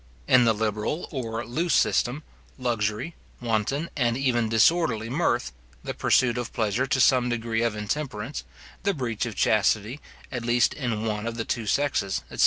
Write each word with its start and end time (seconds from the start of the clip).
In 0.27 0.45
the 0.45 0.53
liberal 0.53 1.07
or 1.11 1.45
loose 1.45 1.75
system, 1.75 2.23
luxury, 2.57 3.13
wanton, 3.39 3.91
and 3.95 4.17
even 4.17 4.49
disorderly 4.49 5.11
mirth, 5.11 5.51
the 5.83 5.93
pursuit 5.93 6.39
of 6.39 6.51
pleasure 6.53 6.87
to 6.87 6.99
some 6.99 7.29
degree 7.29 7.61
of 7.61 7.75
intemperance, 7.75 8.43
the 8.81 8.95
breach 8.95 9.27
of 9.27 9.35
chastity, 9.35 9.99
at 10.31 10.43
least 10.43 10.73
in 10.73 11.05
one 11.05 11.27
of 11.27 11.35
the 11.37 11.45
two 11.45 11.67
sexes, 11.67 12.23
etc. 12.31 12.39